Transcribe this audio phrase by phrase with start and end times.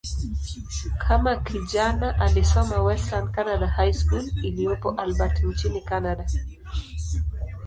[1.07, 6.25] Kama kijana, alisoma "Western Canada High School" iliyopo Albert, nchini Kanada.